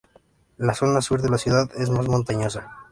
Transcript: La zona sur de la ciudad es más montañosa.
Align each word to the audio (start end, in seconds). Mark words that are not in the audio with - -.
La 0.57 0.73
zona 0.73 0.99
sur 0.99 1.21
de 1.21 1.29
la 1.29 1.37
ciudad 1.37 1.69
es 1.77 1.91
más 1.91 2.07
montañosa. 2.07 2.71